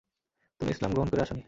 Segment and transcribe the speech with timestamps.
[0.61, 1.39] তুমি ইসলাম গ্রহণ করে আসনি।